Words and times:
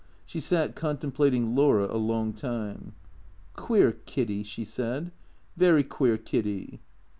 She 0.25 0.39
sat 0.39 0.73
contemplating 0.73 1.53
Laura 1.53 1.85
a 1.87 1.93
long 1.97 2.33
time." 2.33 2.93
Queer 3.53 3.91
Kiddy," 4.07 4.41
she 4.41 4.65
said," 4.65 5.11
very 5.55 5.83
queer 5.83 6.17
Ividdy." 6.17 6.79